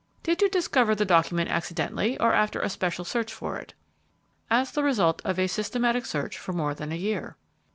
"Did 0.23 0.41
you 0.41 0.49
discover 0.49 0.95
the 0.95 1.05
document 1.05 1.51
accidentally, 1.51 2.19
or 2.19 2.33
after 2.33 2.67
special 2.69 3.05
search 3.05 3.31
for 3.31 3.57
it?" 3.59 3.75
"As 4.49 4.71
the 4.71 4.81
result 4.81 5.21
of 5.23 5.37
a 5.37 5.45
systematic 5.45 6.07
search 6.07 6.39
for 6.39 6.53
more 6.53 6.73
than 6.73 6.91
a 6.91 6.95
year." 6.95 7.37